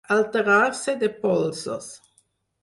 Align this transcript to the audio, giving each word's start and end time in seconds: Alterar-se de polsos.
Alterar-se 0.13 0.95
de 1.03 1.09
polsos. 1.09 1.93